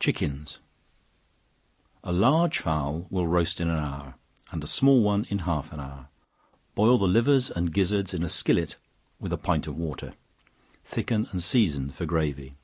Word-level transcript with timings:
Chickens. 0.00 0.58
A 2.02 2.10
large 2.10 2.58
fowl 2.58 3.06
will 3.10 3.28
roast 3.28 3.60
in 3.60 3.68
an 3.68 3.78
hour, 3.78 4.16
and 4.50 4.64
a 4.64 4.66
small 4.66 5.00
one 5.02 5.24
in 5.26 5.38
half 5.46 5.72
an 5.72 5.78
hour; 5.78 6.08
boil 6.74 6.98
the 6.98 7.06
livers 7.06 7.48
and 7.48 7.72
gizzards 7.72 8.12
in 8.12 8.24
a 8.24 8.28
skillet 8.28 8.74
with 9.20 9.32
a 9.32 9.38
pint 9.38 9.68
of 9.68 9.76
water; 9.76 10.14
thicken 10.84 11.28
and 11.30 11.44
season 11.44 11.90
for 11.90 12.06
gravy. 12.06 12.56